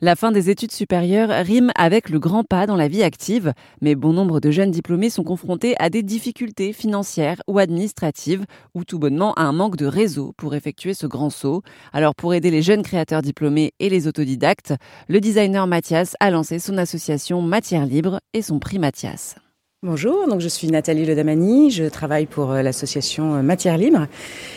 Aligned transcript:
La 0.00 0.14
fin 0.14 0.30
des 0.30 0.48
études 0.48 0.70
supérieures 0.70 1.30
rime 1.44 1.72
avec 1.74 2.08
le 2.08 2.20
grand 2.20 2.44
pas 2.44 2.68
dans 2.68 2.76
la 2.76 2.86
vie 2.86 3.02
active, 3.02 3.52
mais 3.80 3.96
bon 3.96 4.12
nombre 4.12 4.38
de 4.38 4.52
jeunes 4.52 4.70
diplômés 4.70 5.10
sont 5.10 5.24
confrontés 5.24 5.74
à 5.80 5.90
des 5.90 6.04
difficultés 6.04 6.72
financières 6.72 7.42
ou 7.48 7.58
administratives, 7.58 8.44
ou 8.74 8.84
tout 8.84 9.00
bonnement 9.00 9.34
à 9.34 9.42
un 9.42 9.52
manque 9.52 9.74
de 9.74 9.86
réseau 9.86 10.34
pour 10.36 10.54
effectuer 10.54 10.94
ce 10.94 11.08
grand 11.08 11.30
saut. 11.30 11.62
Alors 11.92 12.14
pour 12.14 12.32
aider 12.32 12.52
les 12.52 12.62
jeunes 12.62 12.84
créateurs 12.84 13.22
diplômés 13.22 13.72
et 13.80 13.88
les 13.88 14.06
autodidactes, 14.06 14.72
le 15.08 15.20
designer 15.20 15.66
Mathias 15.66 16.14
a 16.20 16.30
lancé 16.30 16.60
son 16.60 16.78
association 16.78 17.42
Matière 17.42 17.84
Libre 17.84 18.20
et 18.34 18.42
son 18.42 18.60
prix 18.60 18.78
Mathias. 18.78 19.34
Bonjour, 19.84 20.26
donc 20.26 20.40
je 20.40 20.48
suis 20.48 20.66
Nathalie 20.66 21.06
Ledamani, 21.06 21.70
je 21.70 21.84
travaille 21.84 22.26
pour 22.26 22.50
euh, 22.50 22.62
l'association 22.62 23.36
euh, 23.36 23.42
Matière 23.42 23.78
Libre, 23.78 24.08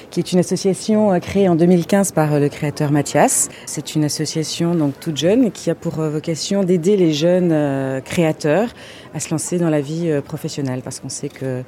qui 0.10 0.20
est 0.20 0.32
une 0.32 0.40
association 0.40 1.14
euh, 1.14 1.20
créée 1.20 1.48
en 1.48 1.54
2015 1.54 2.12
par 2.12 2.40
le 2.40 2.50
créateur 2.50 2.92
Mathias. 2.92 3.48
C'est 3.68 3.94
une 3.94 4.04
association 4.04 4.74
donc 4.74 5.00
toute 5.00 5.18
jeune 5.18 5.52
qui 5.52 5.70
a 5.70 5.76
pour 5.76 5.98
vocation 5.98 6.64
d'aider 6.64 6.98
les 6.98 7.14
jeunes 7.14 8.02
créateurs 8.02 8.70
à 9.14 9.20
se 9.20 9.30
lancer 9.30 9.60
dans 9.60 9.70
la 9.70 9.80
vie 9.80 10.12
professionnelle, 10.26 10.82
parce 10.84 11.00
qu'on 11.00 11.10
sait 11.10 11.30
que 11.30 11.62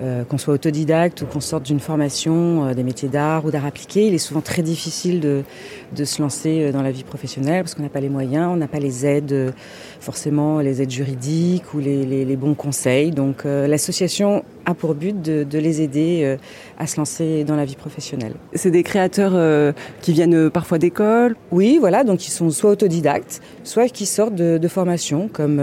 euh, 0.00 0.24
qu'on 0.24 0.38
soit 0.38 0.54
autodidacte 0.54 1.20
ou 1.20 1.26
qu'on 1.26 1.40
sorte 1.40 1.64
d'une 1.64 1.78
formation 1.78 2.64
euh, 2.64 2.74
des 2.74 2.82
métiers 2.82 3.10
d'art 3.10 3.44
ou 3.44 3.50
d'art 3.50 3.66
appliqué, 3.66 4.06
il 4.06 4.14
est 4.14 4.18
souvent 4.18 4.40
très 4.40 4.62
difficile 4.62 5.20
de, 5.20 5.44
se 6.04 6.22
lancer 6.22 6.62
euh, 6.62 6.72
dans 6.72 6.80
la 6.80 6.90
vie 6.90 7.04
professionnelle 7.04 7.62
parce 7.62 7.74
qu'on 7.74 7.82
n'a 7.82 7.90
pas 7.90 8.00
les 8.00 8.08
moyens, 8.08 8.48
on 8.50 8.56
n'a 8.56 8.68
pas 8.68 8.78
les 8.78 9.04
aides, 9.04 9.52
forcément 10.00 10.60
les 10.60 10.80
aides 10.80 10.90
juridiques 10.90 11.74
ou 11.74 11.78
les 11.78 12.36
bons 12.36 12.54
conseils. 12.54 13.10
Donc 13.10 13.44
l'association 13.44 14.44
a 14.66 14.74
pour 14.74 14.94
but 14.94 15.20
de, 15.20 15.44
de 15.44 15.58
les 15.58 15.82
aider 15.82 16.36
à 16.78 16.86
se 16.86 16.96
lancer 16.96 17.44
dans 17.44 17.56
la 17.56 17.64
vie 17.64 17.76
professionnelle. 17.76 18.34
C'est 18.54 18.70
des 18.70 18.82
créateurs 18.82 19.74
qui 20.00 20.12
viennent 20.12 20.50
parfois 20.50 20.78
d'écoles 20.78 21.36
Oui, 21.50 21.78
voilà, 21.80 22.04
donc 22.04 22.26
ils 22.26 22.30
sont 22.30 22.50
soit 22.50 22.70
autodidactes, 22.70 23.40
soit 23.64 23.88
qui 23.88 24.06
sortent 24.06 24.34
de, 24.34 24.58
de 24.58 24.68
formations 24.68 25.28
comme 25.32 25.60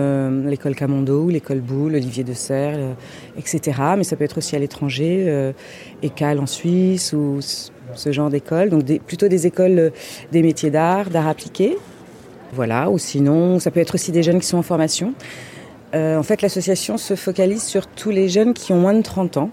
l'école 0.47 0.75
Camondo, 0.75 1.29
l'école 1.29 1.59
Boulle, 1.59 1.95
Olivier 1.95 2.23
de 2.23 2.33
Serre, 2.33 2.77
etc. 3.37 3.79
Mais 3.97 4.03
ça 4.03 4.15
peut 4.15 4.23
être 4.23 4.37
aussi 4.37 4.55
à 4.55 4.59
l'étranger, 4.59 5.25
euh, 5.27 5.51
ECAL 6.03 6.39
en 6.39 6.45
Suisse 6.45 7.13
ou 7.13 7.39
ce 7.93 8.11
genre 8.11 8.29
d'école. 8.29 8.69
Donc 8.69 8.83
des, 8.83 8.99
plutôt 8.99 9.27
des 9.27 9.47
écoles 9.47 9.79
euh, 9.79 9.89
des 10.31 10.41
métiers 10.41 10.71
d'art, 10.71 11.09
d'art 11.09 11.27
appliqué. 11.27 11.77
Voilà, 12.53 12.89
ou 12.89 12.97
sinon, 12.97 13.59
ça 13.59 13.69
peut 13.69 13.79
être 13.79 13.93
aussi 13.93 14.11
des 14.11 14.23
jeunes 14.23 14.39
qui 14.39 14.47
sont 14.47 14.57
en 14.57 14.63
formation. 14.63 15.13
Euh, 15.95 16.17
en 16.17 16.23
fait, 16.23 16.41
l'association 16.41 16.97
se 16.97 17.15
focalise 17.15 17.63
sur 17.63 17.87
tous 17.87 18.11
les 18.11 18.29
jeunes 18.29 18.53
qui 18.53 18.73
ont 18.73 18.79
moins 18.79 18.93
de 18.93 19.01
30 19.01 19.37
ans, 19.37 19.49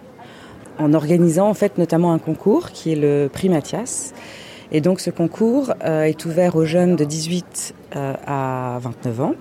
en 0.79 0.93
organisant 0.93 1.49
en 1.49 1.55
fait 1.55 1.79
notamment 1.79 2.13
un 2.13 2.19
concours 2.19 2.71
qui 2.71 2.93
est 2.93 2.97
le 2.97 3.29
prix 3.33 3.49
Mathias. 3.49 4.13
Et 4.73 4.81
donc 4.81 5.01
ce 5.01 5.11
concours 5.11 5.73
euh, 5.85 6.03
est 6.03 6.25
ouvert 6.25 6.57
aux 6.57 6.65
jeunes 6.65 6.97
de 6.97 7.05
18 7.05 7.75
euh, 7.95 8.15
à 8.27 8.79
29 8.83 9.21
ans 9.21 9.35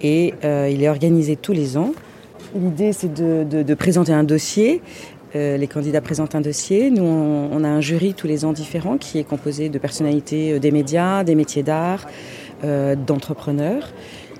et 0.00 0.34
euh, 0.44 0.68
il 0.70 0.82
est 0.82 0.88
organisé 0.88 1.36
tous 1.36 1.52
les 1.52 1.76
ans 1.76 1.92
L'idée, 2.54 2.92
c'est 2.92 3.12
de, 3.12 3.44
de, 3.44 3.62
de, 3.62 3.74
présenter 3.74 4.12
un 4.12 4.24
dossier. 4.24 4.80
Euh, 5.34 5.58
les 5.58 5.66
candidats 5.66 6.00
présentent 6.00 6.34
un 6.34 6.40
dossier. 6.40 6.90
Nous, 6.90 7.02
on, 7.02 7.50
on, 7.52 7.64
a 7.64 7.68
un 7.68 7.82
jury 7.82 8.14
tous 8.14 8.26
les 8.26 8.46
ans 8.46 8.52
différent 8.52 8.96
qui 8.96 9.18
est 9.18 9.24
composé 9.24 9.68
de 9.68 9.78
personnalités 9.78 10.52
euh, 10.52 10.58
des 10.58 10.70
médias, 10.70 11.22
des 11.24 11.34
métiers 11.34 11.62
d'art, 11.62 12.06
d'entrepreneurs 12.62 13.92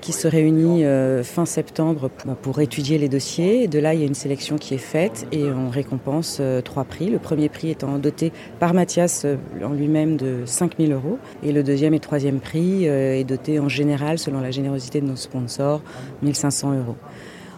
qui 0.07 0.13
se 0.13 0.29
réunit 0.29 0.85
euh, 0.85 1.21
fin 1.21 1.45
septembre 1.45 2.07
pour, 2.07 2.33
pour, 2.37 2.61
étudier 2.61 2.97
les 2.97 3.09
dossiers. 3.09 3.67
De 3.67 3.77
là, 3.77 3.93
il 3.93 3.99
y 3.99 4.03
a 4.03 4.05
une 4.05 4.13
sélection 4.13 4.55
qui 4.55 4.73
est 4.73 4.77
faite 4.77 5.27
et 5.33 5.43
on 5.43 5.69
récompense 5.69 6.37
euh, 6.39 6.61
trois 6.61 6.85
prix. 6.85 7.09
Le 7.09 7.19
premier 7.19 7.49
prix 7.49 7.71
étant 7.71 7.97
doté 7.97 8.31
par 8.57 8.73
Mathias 8.73 9.23
euh, 9.25 9.35
en 9.61 9.73
lui-même 9.73 10.15
de 10.15 10.43
5000 10.45 10.93
euros. 10.93 11.19
Et 11.43 11.51
le 11.51 11.61
deuxième 11.61 11.93
et 11.93 11.99
troisième 11.99 12.39
prix 12.39 12.85
est 12.85 13.25
doté 13.25 13.59
en 13.59 13.67
général, 13.67 14.17
selon 14.17 14.39
la 14.39 14.49
générosité 14.49 15.01
de 15.01 15.07
nos 15.07 15.17
sponsors, 15.17 15.81
1500 16.21 16.77
euros. 16.77 16.95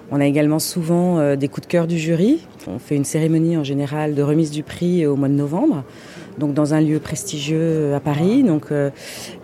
On 0.10 0.20
a 0.20 0.26
également 0.26 0.58
souvent 0.58 1.36
des 1.36 1.48
coups 1.50 1.68
de 1.68 1.72
cœur 1.72 1.86
du 1.86 2.00
jury. 2.00 2.48
On 2.66 2.80
fait 2.80 2.96
une 2.96 3.06
cérémonie 3.06 3.58
en 3.58 3.64
général 3.64 4.16
de 4.16 4.24
remise 4.24 4.50
du 4.50 4.64
prix 4.64 5.06
au 5.06 5.16
mois 5.16 5.30
de 5.30 5.36
novembre, 5.36 5.84
donc 6.40 6.54
dans 6.54 6.74
un 6.74 6.82
lieu 6.82 7.00
prestigieux 7.00 7.60
euh, 7.62 7.98
à 7.98 8.00
Paris. 8.00 8.42
Donc 8.44 8.72
euh, 8.72 8.90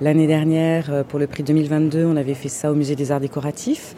l'année 0.02 0.26
dernière, 0.26 0.92
euh, 0.92 1.04
pour 1.04 1.20
le 1.20 1.28
prix 1.28 1.44
2022, 1.44 2.06
on 2.06 2.16
avait 2.16 2.34
fait 2.34 2.50
ça 2.50 2.72
au 2.72 2.76
musée 2.76 2.96
des 2.96 3.12
Arts 3.12 3.20
Décoratifs. 3.20 3.96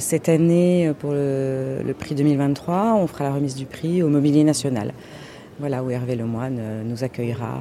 Cette 0.00 0.28
année, 0.28 0.92
pour 0.98 1.12
le, 1.12 1.78
le, 1.82 1.94
prix 1.94 2.14
2023, 2.14 2.92
on 2.98 3.06
fera 3.06 3.24
la 3.24 3.32
remise 3.32 3.54
du 3.54 3.64
prix 3.64 4.02
au 4.02 4.08
Mobilier 4.08 4.44
National. 4.44 4.92
Voilà 5.60 5.82
où 5.82 5.88
Hervé 5.88 6.14
Lemoine 6.14 6.60
nous 6.84 7.04
accueillera 7.04 7.60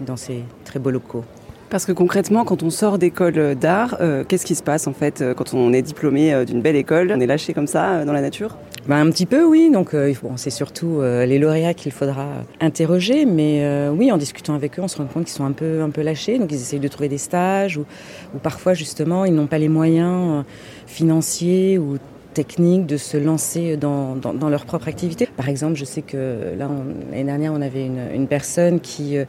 dans 0.00 0.18
ces 0.18 0.44
très 0.66 0.78
beaux 0.78 0.90
locaux. 0.90 1.24
Parce 1.70 1.86
que 1.86 1.92
concrètement, 1.92 2.44
quand 2.44 2.64
on 2.64 2.70
sort 2.70 2.98
d'école 2.98 3.54
d'art, 3.54 3.96
euh, 4.00 4.24
qu'est-ce 4.24 4.44
qui 4.44 4.56
se 4.56 4.62
passe 4.62 4.88
en 4.88 4.92
fait 4.92 5.20
euh, 5.20 5.34
quand 5.34 5.54
on 5.54 5.72
est 5.72 5.82
diplômé 5.82 6.34
euh, 6.34 6.44
d'une 6.44 6.62
belle 6.62 6.74
école? 6.74 7.12
On 7.16 7.20
est 7.20 7.26
lâché 7.26 7.54
comme 7.54 7.68
ça 7.68 7.90
euh, 7.90 8.04
dans 8.04 8.12
la 8.12 8.20
nature? 8.20 8.56
Ben, 8.88 8.96
Un 8.96 9.08
petit 9.12 9.24
peu, 9.24 9.44
oui. 9.44 9.70
Donc, 9.72 9.94
euh, 9.94 10.12
c'est 10.34 10.50
surtout 10.50 10.98
euh, 10.98 11.24
les 11.26 11.38
lauréats 11.38 11.72
qu'il 11.74 11.92
faudra 11.92 12.26
interroger. 12.60 13.24
Mais 13.24 13.88
oui, 13.90 14.10
en 14.10 14.16
discutant 14.16 14.54
avec 14.54 14.80
eux, 14.80 14.82
on 14.82 14.88
se 14.88 14.96
rend 14.96 15.04
compte 15.04 15.26
qu'ils 15.26 15.34
sont 15.34 15.44
un 15.44 15.52
peu, 15.52 15.80
un 15.80 15.90
peu 15.90 16.02
lâchés. 16.02 16.40
Donc, 16.40 16.50
ils 16.50 16.56
essayent 16.56 16.80
de 16.80 16.88
trouver 16.88 17.08
des 17.08 17.18
stages 17.18 17.76
ou, 17.76 17.84
ou 18.34 18.38
parfois, 18.38 18.74
justement, 18.74 19.24
ils 19.24 19.32
n'ont 19.32 19.46
pas 19.46 19.58
les 19.58 19.68
moyens 19.68 20.44
financiers 20.88 21.78
ou 21.78 21.98
technique 22.32 22.86
de 22.86 22.96
se 22.96 23.16
lancer 23.16 23.76
dans, 23.76 24.14
dans, 24.16 24.32
dans, 24.32 24.48
leur 24.48 24.64
propre 24.64 24.88
activité. 24.88 25.28
Par 25.36 25.48
exemple, 25.48 25.76
je 25.76 25.84
sais 25.84 26.02
que 26.02 26.54
là, 26.56 26.68
l'année 27.10 27.24
dernière, 27.24 27.52
on 27.52 27.60
avait 27.60 27.86
une, 27.86 28.00
une 28.14 28.26
personne 28.26 28.80
qui, 28.80 29.16
euh, 29.16 29.24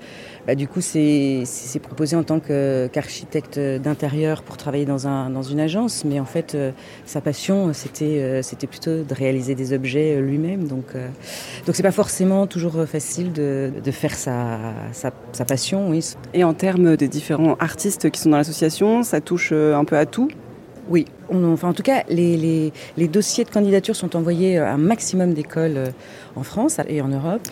bah, 0.47 0.55
du 0.55 0.67
coup, 0.67 0.81
s'est 0.81 1.43
proposée 1.81 2.15
en 2.15 2.23
tant 2.23 2.39
qu'architecte 2.39 3.55
qu 3.55 3.79
d'intérieur 3.79 4.43
pour 4.43 4.57
travailler 4.57 4.85
dans, 4.85 5.07
un, 5.07 5.29
dans 5.29 5.41
une 5.41 5.59
agence, 5.59 6.05
mais 6.05 6.19
en 6.19 6.25
fait, 6.25 6.55
euh, 6.55 6.71
sa 7.05 7.21
passion, 7.21 7.73
c'était 7.73 8.21
euh, 8.21 8.41
c'était 8.41 8.67
plutôt 8.67 9.03
de 9.03 9.13
réaliser 9.13 9.55
des 9.55 9.73
objets 9.73 10.19
lui-même. 10.21 10.67
Donc, 10.67 10.93
donc 11.65 11.75
c'est 11.75 11.83
pas 11.83 11.91
forcément 11.91 12.47
toujours 12.47 12.85
facile 12.85 13.33
de, 13.33 13.71
de 13.83 13.91
faire 13.91 14.15
sa, 14.15 14.59
sa, 14.91 15.11
sa 15.31 15.45
passion. 15.45 15.89
Oui. 15.89 16.05
Et 16.33 16.43
en 16.43 16.53
termes 16.53 16.95
des 16.95 17.07
différents 17.07 17.55
artistes 17.59 18.09
qui 18.09 18.19
sont 18.19 18.29
dans 18.29 18.37
l'association, 18.37 19.03
ça 19.03 19.21
touche 19.21 19.51
un 19.51 19.85
peu 19.85 19.97
à 19.97 20.05
tout? 20.05 20.29
Oui, 20.89 21.05
en 21.31 21.73
tout 21.73 21.83
cas, 21.83 22.03
les, 22.09 22.71
dossiers 23.07 23.43
de 23.43 23.49
candidature 23.49 23.95
sont 23.95 24.15
envoyés 24.15 24.57
à 24.57 24.73
un 24.73 24.77
maximum 24.77 25.33
d'écoles 25.33 25.77
euh, 25.77 25.89
en 26.35 26.43
France 26.43 26.77
et 26.87 27.01
en 27.01 27.07
Europe. 27.07 27.47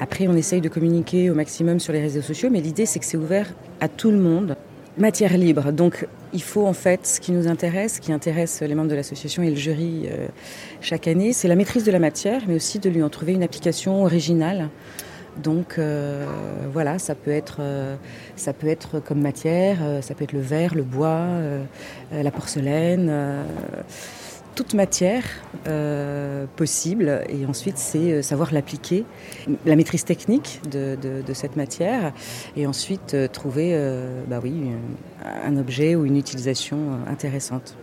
Après, 0.00 0.28
on 0.28 0.36
essaye 0.36 0.60
de 0.60 0.68
communiquer 0.68 1.30
au 1.30 1.34
maximum 1.34 1.80
sur 1.80 1.92
les 1.92 2.00
réseaux 2.00 2.22
sociaux, 2.22 2.48
mais 2.50 2.60
l'idée 2.60 2.86
c'est 2.86 2.98
que 2.98 3.04
c'est 3.04 3.16
ouvert 3.16 3.52
à 3.80 3.88
tout 3.88 4.10
le 4.10 4.18
monde. 4.18 4.56
Matière 4.96 5.36
libre, 5.36 5.70
donc 5.70 6.08
il 6.32 6.42
faut 6.42 6.66
en 6.66 6.72
fait 6.72 7.06
ce 7.06 7.20
qui 7.20 7.30
nous 7.30 7.46
intéresse, 7.46 7.94
ce 7.94 8.00
qui 8.00 8.12
intéresse 8.12 8.62
les 8.62 8.74
membres 8.74 8.90
de 8.90 8.96
l'association 8.96 9.44
et 9.44 9.50
le 9.50 9.56
jury 9.56 10.08
euh, 10.10 10.26
chaque 10.80 11.06
année, 11.06 11.32
c'est 11.32 11.46
la 11.46 11.54
maîtrise 11.54 11.84
de 11.84 11.92
la 11.92 12.00
matière, 12.00 12.42
mais 12.48 12.54
aussi 12.54 12.80
de 12.80 12.90
lui 12.90 13.02
en 13.02 13.08
trouver 13.08 13.34
une 13.34 13.44
application 13.44 14.04
originale. 14.04 14.68
Donc 15.42 15.78
euh, 15.78 16.26
voilà, 16.72 16.98
ça 16.98 17.14
peut 17.14 17.30
être 17.30 17.58
euh, 17.60 17.96
ça 18.36 18.52
peut 18.52 18.68
être 18.68 19.00
comme 19.00 19.20
matière, 19.20 19.78
euh, 19.82 20.02
ça 20.02 20.14
peut 20.14 20.24
être 20.24 20.32
le 20.32 20.40
verre, 20.40 20.74
le 20.74 20.82
bois, 20.82 21.26
la 22.12 22.30
porcelaine, 22.30 23.12
toute 24.54 24.74
matière 24.74 25.24
possible. 26.56 27.22
Et 27.28 27.46
ensuite, 27.46 27.78
c'est 27.78 28.22
savoir 28.22 28.52
l'appliquer, 28.52 29.04
la 29.66 29.76
maîtrise 29.76 30.04
technique 30.04 30.60
de, 30.70 31.32
cette 31.32 31.56
matière, 31.56 32.12
et 32.56 32.66
ensuite 32.66 33.16
trouver, 33.32 33.78
bah 34.28 34.40
un 35.44 35.56
objet 35.56 35.94
ou 35.94 36.04
une 36.04 36.16
utilisation 36.16 36.98
intéressante. 37.06 37.76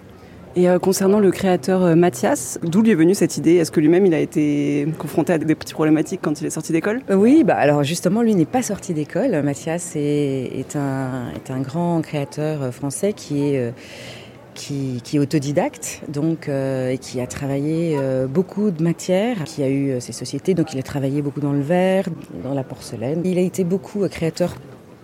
Et 0.55 0.69
euh, 0.69 0.79
concernant 0.79 1.19
le 1.19 1.31
créateur 1.31 1.83
euh, 1.83 1.95
Mathias, 1.95 2.59
d'où 2.63 2.81
lui 2.81 2.91
est 2.91 2.95
venue 2.95 3.13
cette 3.13 3.37
idée? 3.37 3.55
Est-ce 3.55 3.71
que 3.71 3.79
lui-même 3.79 4.05
il 4.05 4.13
a 4.13 4.19
été 4.19 4.87
confronté 4.97 5.33
à 5.33 5.37
des 5.37 5.55
petites 5.55 5.73
problématiques 5.73 6.21
quand 6.23 6.39
il 6.39 6.47
est 6.47 6.51
sorti 6.51 6.71
d'école? 6.71 7.01
Oui, 7.09 7.43
bah 7.43 7.55
alors 7.55 7.83
justement 7.83 8.21
lui 8.21 8.35
n'est 8.35 8.45
pas 8.45 8.61
sorti 8.61 8.93
d'école. 8.93 9.41
Mathias 9.43 9.93
est, 9.95 10.75
un, 10.75 11.61
grand 11.61 12.01
créateur 12.01 12.63
euh, 12.63 12.71
français 12.71 13.13
qui 13.13 13.43
est 13.43 13.73
qui, 14.55 15.19
autodidacte 15.19 16.01
donc 16.07 16.49
euh, 16.49 16.91
et 16.91 16.97
qui 16.97 17.19
a 17.19 17.27
travaillé 17.27 17.97
euh, 17.99 18.27
beaucoup 18.27 18.71
de 18.71 18.81
matières, 18.81 19.43
qui 19.43 19.61
a 19.63 19.67
eu 19.67 19.91
euh, 19.91 19.99
ses 19.99 20.13
sociétés, 20.13 20.53
donc 20.53 20.73
il 20.73 20.79
a 20.79 20.83
travaillé 20.83 21.21
beaucoup 21.21 21.41
dans 21.41 21.51
le 21.51 21.61
verre, 21.61 22.05
dans 22.43 22.53
la 22.53 22.63
porcelaine. 22.63 23.21
Il 23.25 23.37
a 23.37 23.41
été 23.41 23.63
beaucoup 23.63 24.07
créateur 24.07 24.55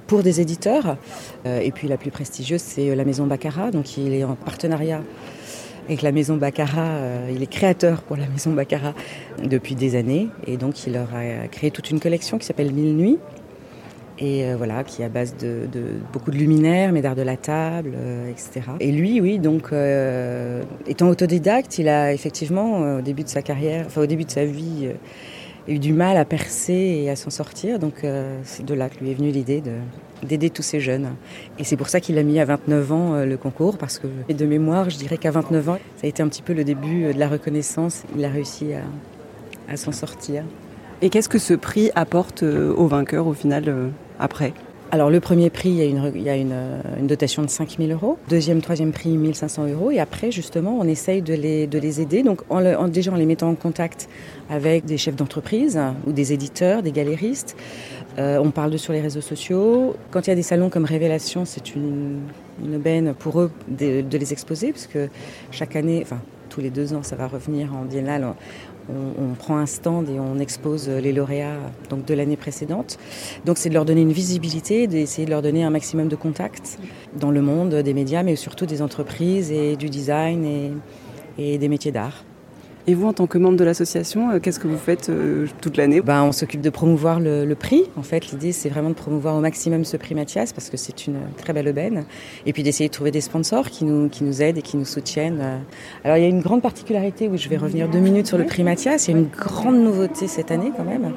pour 0.08 0.24
des 0.24 0.42
éditeurs. 0.42 0.98
Et 1.46 1.72
puis 1.72 1.88
la 1.88 1.96
plus 1.96 2.12
prestigieuse 2.12 2.62
c'est 2.62 2.94
la 2.96 3.06
maison 3.06 3.28
Baccarat, 3.28 3.72
donc 3.72 3.98
il 3.98 4.14
est 4.14 4.26
en 4.26 4.36
partenariat 4.36 5.02
avec 5.92 6.04
la 6.04 6.14
maison 6.14 6.38
Baccarat. 6.38 6.88
Euh, 6.88 7.32
il 7.36 7.44
est 7.44 7.48
créateur 7.48 8.02
pour 8.02 8.16
la 8.16 8.26
maison 8.28 8.54
Baccarat 8.54 8.94
depuis 9.44 9.76
des 9.76 9.96
années 9.96 10.30
et 10.48 10.56
donc 10.56 10.88
il 10.88 10.94
leur 10.94 11.14
a 11.14 11.48
créé 11.50 11.70
toute 11.70 11.90
une 11.90 12.00
collection 12.00 12.38
qui 12.38 12.46
s'appelle 12.46 12.72
Mille 12.72 12.96
Nuits 12.96 13.20
et 14.18 14.46
euh, 14.46 14.56
voilà 14.56 14.86
qui 14.86 15.02
est 15.02 15.06
à 15.06 15.10
base 15.10 15.36
de, 15.36 15.68
beaucoup 16.14 16.32
de 16.32 16.38
luminaires, 16.38 16.94
mais 16.94 17.02
d'art 17.02 17.16
de 17.16 17.24
la 17.24 17.36
table, 17.36 17.92
euh, 17.96 18.32
etc. 18.32 18.62
Et 18.80 18.94
lui, 18.94 19.20
oui, 19.20 19.38
donc 19.38 19.74
étant 20.88 21.10
autodidacte, 21.10 21.78
il 21.78 21.90
a 21.90 22.14
effectivement 22.14 22.98
au 22.98 23.02
début 23.02 23.24
de 23.24 23.30
sa 23.30 23.42
carrière, 23.42 23.86
enfin 23.88 24.02
au 24.02 24.08
début 24.08 24.24
de 24.24 24.32
sa 24.32 24.46
vie, 24.46 24.90
eu 25.68 25.80
du 25.80 25.94
mal 25.94 26.18
à 26.18 26.26
percer 26.26 26.74
et 27.04 27.10
à 27.10 27.16
s'en 27.16 27.30
sortir. 27.30 27.80
Donc 27.80 28.06
c'est 28.44 28.66
de 28.66 28.74
là 28.74 28.90
que 28.90 29.00
lui 29.00 29.12
est 29.12 29.14
venue 29.16 29.32
l'idée 29.32 29.62
d'aider 30.24 30.50
tous 30.50 30.62
ces 30.62 30.80
jeunes. 30.80 31.10
Et 31.60 31.64
c'est 31.64 31.78
pour 31.78 31.90
ça 31.90 32.00
qu'il 32.00 32.18
a 32.18 32.24
mis 32.24 32.40
à 32.40 32.46
29 32.46 32.92
ans 32.92 33.26
le 33.26 33.38
concours, 33.38 33.78
parce 33.78 34.00
que 34.00 34.08
de 34.32 34.46
mémoire, 34.46 34.90
je 34.90 34.98
dirais 34.98 35.18
qu'à 35.18 35.32
29 35.32 35.70
ans, 35.70 35.78
ça 35.98 36.06
a 36.06 36.08
été 36.08 36.22
un 36.24 36.28
petit 36.28 36.42
peu 36.42 36.54
le 36.54 36.64
début 36.64 37.14
de 37.14 37.20
la 37.20 37.28
reconnaissance. 37.28 38.04
Il 38.18 38.26
a 38.26 38.30
réussi 38.30 38.74
à, 38.74 38.82
à 39.72 39.78
s'en 39.78 39.92
sortir. 39.92 40.44
Et 41.02 41.10
qu'est-ce 41.10 41.30
que 41.30 41.40
ce 41.40 41.54
prix 41.54 41.92
apporte 41.96 42.44
aux 42.44 42.88
vainqueurs 42.88 43.28
au 43.28 43.34
final 43.34 43.92
après? 44.20 44.54
Alors 44.92 45.10
le 45.10 45.22
premier 45.22 45.50
prix, 45.50 45.70
il 45.70 46.22
y 46.22 46.30
a 46.30 46.36
une, 46.36 46.54
une 47.00 47.08
dotation 47.08 47.44
de 47.44 47.50
5 47.50 47.78
000 47.80 47.92
euros. 47.92 48.18
Deuxième, 48.28 48.62
troisième 48.62 48.92
prix, 48.92 49.18
1 49.18 49.34
500 49.34 49.68
euros. 49.68 49.90
Et 49.90 50.02
après, 50.02 50.32
justement, 50.32 50.78
on 50.80 50.84
essaye 50.84 51.22
de 51.22 51.34
les, 51.34 51.66
de 51.66 51.80
les 51.80 52.02
aider. 52.02 52.24
Donc 52.24 52.42
déjà 52.90 53.14
en 53.14 53.16
les 53.16 53.26
mettant 53.26 53.50
en 53.50 53.56
contact 53.56 54.10
avec 54.50 54.84
des 54.84 54.98
chefs 54.98 55.16
d'entreprise 55.16 55.80
ou 56.06 56.12
des 56.12 56.34
éditeurs, 56.34 56.84
des 56.84 56.92
galéristes. 56.92 57.56
Euh, 58.18 58.38
on 58.44 58.52
parle 58.52 58.72
de 58.72 58.78
sur 58.78 58.92
les 58.92 59.00
réseaux 59.00 59.22
sociaux. 59.22 59.96
Quand 60.12 60.28
il 60.28 60.32
y 60.32 60.34
a 60.34 60.36
des 60.36 60.44
salons 60.44 60.70
comme 60.70 60.84
Révélation, 60.84 61.46
c'est 61.46 61.74
une, 61.74 62.20
une 62.62 62.78
benne 62.78 63.14
pour 63.14 63.40
eux 63.40 63.52
de, 63.70 64.18
les 64.18 64.34
exposer, 64.34 64.74
parce 64.74 64.88
que 64.88 65.08
chaque 65.52 65.78
année, 65.78 66.02
enfin 66.04 66.20
tous 66.52 66.62
les 66.62 66.70
deux 66.70 66.94
ans, 66.94 67.02
ça 67.02 67.16
va 67.16 67.28
revenir 67.28 67.74
en 67.74 67.86
biennale 67.86 68.36
on, 68.90 69.34
prend 69.36 69.58
un 69.58 69.66
stand 69.66 70.10
et 70.10 70.20
on 70.20 70.38
expose 70.40 70.90
les 70.90 71.14
lauréats 71.14 71.58
de 71.90 72.14
l'année 72.14 72.36
précédente. 72.36 72.98
Donc 73.46 73.58
c'est 73.58 73.70
de 73.70 73.74
leur 73.74 73.86
donner 73.86 74.02
une 74.02 74.12
visibilité, 74.12 74.88
d'essayer 74.88 75.26
de 75.26 75.32
leur 75.32 75.42
donner 75.42 75.64
un 75.64 75.70
maximum 75.70 76.10
de 76.10 76.16
contacts 76.16 76.78
dans 77.18 77.32
le 77.32 77.42
monde 77.42 77.76
des 77.76 77.94
médias, 77.94 78.24
mais 78.24 78.36
surtout 78.36 78.66
des 78.66 78.82
entreprises 78.82 79.52
et 79.52 79.78
du 79.78 79.90
design 79.90 80.76
et 81.38 81.58
des 81.58 81.70
métiers 81.70 81.92
d'art. 81.92 82.26
Et 82.88 82.96
vous, 82.96 83.08
en 83.08 83.14
tant 83.14 83.28
que 83.28 83.38
membre 83.38 83.58
de 83.58 83.64
l'association, 83.64 84.32
euh, 84.32 84.40
qu'est-ce 84.40 84.60
que 84.60 84.68
vous 84.68 84.78
faites 84.78 85.10
euh, 85.10 85.48
toute 85.62 85.78
l'année? 85.78 86.02
Ben, 86.02 86.24
On 86.24 86.32
s'occupe 86.32 86.62
de 86.62 86.70
promouvoir 86.70 87.20
le, 87.20 87.54
prix. 87.54 87.84
En 87.96 88.02
fait, 88.02 88.32
l'idée, 88.32 88.52
c'est 88.52 88.70
vraiment 88.70 88.90
de 88.90 88.96
promouvoir 88.96 89.36
au 89.36 89.40
maximum 89.40 89.86
ce 89.86 89.98
prix 89.98 90.16
Mathias 90.16 90.52
parce 90.54 90.70
que 90.70 90.78
c'est 90.78 91.06
une 91.06 91.18
très 91.38 91.54
belle 91.54 91.68
aubaine. 91.68 92.06
Et 92.46 92.54
puis 92.54 92.64
d'essayer 92.64 92.90
de 92.90 92.94
trouver 92.94 93.12
des 93.12 93.22
sponsors 93.22 93.70
qui 93.70 93.86
nous, 93.86 94.10
qui 94.10 94.24
nous 94.24 94.42
aident 94.42 94.58
et 94.58 94.62
qui 94.62 94.78
nous 94.78 94.86
soutiennent. 94.86 95.44
Alors, 96.04 96.18
il 96.18 96.24
y 96.24 96.26
a 96.26 96.30
une 96.30 96.42
grande 96.42 96.62
particularité 96.62 97.28
où 97.28 97.38
je 97.38 97.50
vais 97.50 97.58
revenir 97.58 97.88
deux 97.88 98.00
minutes 98.00 98.28
sur 98.28 98.38
le 98.38 98.46
prix 98.46 98.64
Mathias. 98.64 99.08
Il 99.08 99.12
y 99.12 99.14
a 99.14 99.18
une 99.20 99.28
grande 99.28 99.78
nouveauté 99.78 100.28
cette 100.28 100.50
année 100.50 100.72
quand 100.76 100.84
même. 100.84 101.14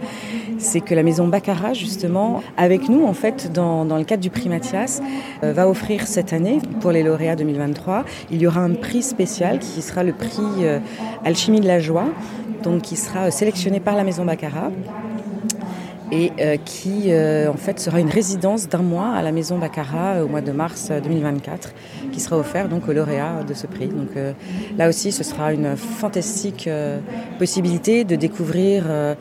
C'est 0.59 0.81
que 0.81 0.95
la 0.95 1.03
maison 1.03 1.29
Baccarat, 1.29 1.73
justement, 1.73 2.43
avec 2.57 2.89
nous, 2.89 3.07
en 3.07 3.15
fait, 3.15 3.53
dans, 3.53 3.85
dans 3.85 3.97
le 3.97 4.05
cadre 4.05 4.23
du 4.23 4.31
prix 4.31 4.49
Mathias, 4.49 5.01
euh, 5.43 5.53
va 5.53 5.69
offrir 5.69 6.07
cette 6.07 6.33
année, 6.33 6.59
pour 6.81 6.91
les 6.91 7.03
lauréats 7.03 7.37
2023, 7.37 8.05
il 8.31 8.41
y 8.41 8.47
aura 8.47 8.61
un 8.61 8.75
prix 8.75 9.03
spécial 9.03 9.59
qui 9.59 9.83
sera 9.83 10.03
le 10.03 10.13
prix 10.13 10.43
euh, 10.61 10.79
Alchimie 11.25 11.54
de 11.61 11.67
la 11.67 11.81
joie, 11.81 12.07
donc 12.63 12.83
qui 12.83 12.97
sera 12.97 13.31
sélectionné 13.31 13.81
par 13.81 13.97
la 13.97 14.05
maison 14.05 14.25
Baccarat 14.25 14.71
et 16.13 16.33
euh, 16.39 16.57
qui 16.65 17.13
euh, 17.13 17.51
en 17.51 17.57
fait 17.57 17.81
sera 17.81 17.99
une 17.99 18.11
résidence 18.11 18.69
d'un 18.69 18.83
mois 18.83 19.09
à 19.09 19.23
la 19.23 19.33
maison 19.33 19.59
Baccarat 19.59 20.23
au 20.23 20.29
mois 20.29 20.43
de 20.43 20.53
mars 20.53 20.91
2024 20.91 21.73
qui 22.13 22.21
sera 22.21 22.39
offert 22.39 22.69
donc 22.69 22.89
au 22.89 22.93
lauréat 22.93 23.43
de 23.43 23.55
ce 23.55 23.67
prix. 23.67 23.89
Donc 23.89 24.17
euh, 24.17 24.33
là 24.79 24.89
aussi 24.89 25.13
ce 25.13 25.25
sera 25.25 25.53
une 25.53 25.77
fantastique 25.77 26.69
euh, 26.69 27.01
possibilité 27.39 28.05
de 28.05 28.17
découvrir 28.17 28.85
euh, 28.87 29.15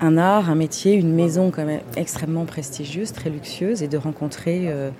un 0.00 0.18
art, 0.18 0.50
un 0.50 0.54
métier, 0.54 0.94
une 0.94 1.12
maison 1.12 1.50
quand 1.50 1.64
même 1.64 1.80
extrêmement 1.96 2.44
prestigieuse, 2.44 3.12
très 3.12 3.30
luxueuse 3.30 3.82
et 3.82 3.88
de 3.88 3.96
rencontrer 3.96 4.64
euh, 4.66 4.90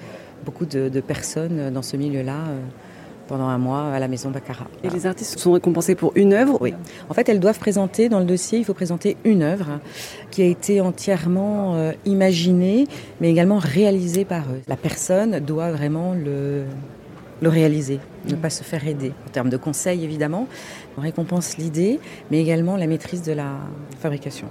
beaucoup 0.45 0.67
de, 0.67 0.89
personnes 1.01 1.71
dans 1.71 1.83
ce 1.83 1.97
milieu-là. 1.97 2.39
Pendant 3.29 3.49
un 3.49 3.59
mois 3.59 3.93
à 3.93 3.99
la 3.99 4.09
maison 4.09 4.31
Baccarat. 4.31 4.67
Et 4.85 4.89
les 4.89 5.07
artistes 5.07 5.39
sont 5.39 5.53
récompensés 5.53 5.95
pour 5.97 6.13
une 6.15 6.33
œuvre? 6.33 6.59
Oui. 6.61 6.75
En 7.09 7.15
fait, 7.15 7.29
elles 7.29 7.41
doivent 7.41 7.59
présenter 7.59 8.09
dans 8.09 8.21
le 8.21 8.25
dossier, 8.25 8.59
il 8.59 8.65
faut 8.65 8.75
présenter 8.75 9.17
une 9.25 9.43
œuvre 9.43 9.81
qui 10.31 10.43
a 10.43 10.47
été 10.47 10.81
entièrement 10.81 11.75
euh, 11.75 11.93
imaginée, 12.05 12.87
mais 13.21 13.31
également 13.31 13.59
réalisée 13.59 14.25
par 14.25 14.45
eux. 14.53 14.61
La 14.69 14.77
personne 14.77 15.41
doit 15.41 15.73
vraiment 15.73 16.15
le, 16.15 16.65
le 17.43 17.49
réaliser, 17.49 18.01
ne 18.29 18.35
pas 18.35 18.51
se 18.51 18.63
faire 18.63 18.87
aider. 18.87 19.13
En 19.27 19.31
termes 19.31 19.51
de 19.51 19.57
conseils, 19.57 20.05
évidemment, 20.05 20.47
on 20.97 21.01
récompense 21.01 21.59
l'idée, 21.59 22.01
mais 22.31 22.41
également 22.41 22.77
la 22.77 22.87
maîtrise 22.87 23.23
de 23.23 23.33
la 23.33 23.59
fabrication. 24.01 24.47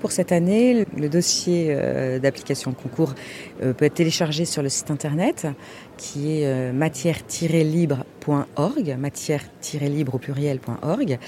Pour 0.00 0.12
cette 0.12 0.30
année, 0.30 0.86
le 0.96 1.08
dossier 1.08 1.68
euh, 1.70 2.20
d'application 2.20 2.72
concours 2.72 3.14
euh, 3.62 3.72
peut 3.72 3.84
être 3.84 3.94
téléchargé 3.94 4.44
sur 4.44 4.62
le 4.62 4.68
site 4.68 4.92
internet 4.92 5.48
qui 5.96 6.38
est 6.38 6.46
euh, 6.46 6.72
matière-libre.org, 8.28 8.96
matière-libre 8.98 10.14
au 10.14 10.18
pluriel.org, 10.18 11.18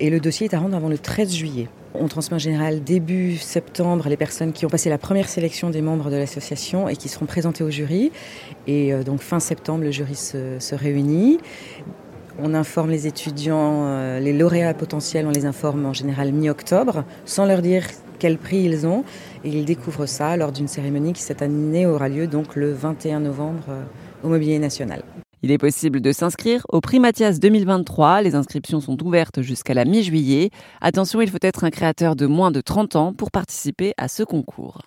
et 0.00 0.10
le 0.10 0.20
dossier 0.20 0.46
est 0.46 0.54
à 0.54 0.58
rendre 0.58 0.76
avant 0.76 0.88
le 0.88 0.98
13 0.98 1.34
juillet. 1.34 1.68
On 1.94 2.08
transmet 2.08 2.36
en 2.36 2.38
général 2.38 2.82
début 2.82 3.36
septembre 3.36 4.08
les 4.08 4.16
personnes 4.16 4.52
qui 4.52 4.66
ont 4.66 4.68
passé 4.68 4.90
la 4.90 4.98
première 4.98 5.28
sélection 5.28 5.70
des 5.70 5.80
membres 5.80 6.10
de 6.10 6.16
l'association 6.16 6.88
et 6.88 6.96
qui 6.96 7.08
seront 7.08 7.26
présentées 7.26 7.64
au 7.64 7.70
jury. 7.70 8.12
Et 8.66 8.92
donc 9.04 9.20
fin 9.20 9.40
septembre, 9.40 9.84
le 9.84 9.90
jury 9.90 10.14
se, 10.14 10.58
se 10.58 10.74
réunit. 10.74 11.38
On 12.40 12.54
informe 12.54 12.90
les 12.90 13.08
étudiants, 13.08 13.86
euh, 13.86 14.20
les 14.20 14.32
lauréats 14.32 14.72
potentiels, 14.72 15.26
on 15.26 15.30
les 15.30 15.44
informe 15.44 15.86
en 15.86 15.92
général 15.92 16.32
mi-octobre, 16.32 17.02
sans 17.24 17.46
leur 17.46 17.62
dire 17.62 17.84
quel 18.20 18.38
prix 18.38 18.62
ils 18.62 18.86
ont. 18.86 19.02
Et 19.42 19.48
ils 19.48 19.64
découvrent 19.64 20.06
ça 20.06 20.36
lors 20.36 20.52
d'une 20.52 20.68
cérémonie 20.68 21.12
qui 21.14 21.22
cette 21.22 21.42
année 21.42 21.84
aura 21.84 22.08
lieu 22.08 22.28
donc 22.28 22.54
le 22.54 22.72
21 22.72 23.20
novembre 23.20 23.64
euh, 23.70 23.82
au 24.22 24.28
Mobilier 24.28 24.60
National. 24.60 25.02
Il 25.42 25.52
est 25.52 25.58
possible 25.58 26.00
de 26.00 26.10
s'inscrire 26.10 26.66
au 26.68 26.80
prix 26.80 26.98
Mathias 26.98 27.38
2023. 27.38 28.22
Les 28.22 28.34
inscriptions 28.34 28.80
sont 28.80 29.00
ouvertes 29.04 29.40
jusqu'à 29.40 29.72
la 29.72 29.84
mi-juillet. 29.84 30.50
Attention, 30.80 31.20
il 31.20 31.30
faut 31.30 31.38
être 31.42 31.62
un 31.62 31.70
créateur 31.70 32.16
de 32.16 32.26
moins 32.26 32.50
de 32.50 32.60
30 32.60 32.96
ans 32.96 33.12
pour 33.12 33.30
participer 33.30 33.94
à 33.96 34.08
ce 34.08 34.24
concours. 34.24 34.82